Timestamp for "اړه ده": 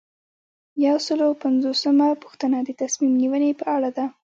3.75-4.05